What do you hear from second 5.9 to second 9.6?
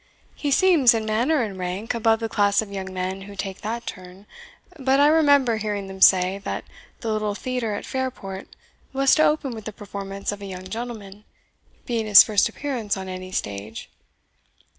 say, that the little theatre at Fairport was to open